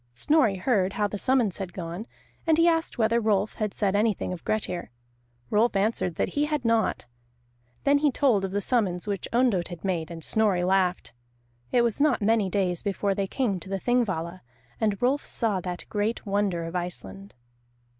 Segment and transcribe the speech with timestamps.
[0.15, 2.07] Snorri heard how the summons had gone,
[2.47, 4.89] and he asked whether Rolf had said anything of Grettir.
[5.51, 7.05] Rolf answered that he had not.
[7.83, 11.13] Then he told of the summons which Ondott had made, and Snorri laughed.
[11.71, 14.41] It was not many days before they came to the Thingvalla,
[14.79, 17.35] and Rolf saw that great wonder of Iceland.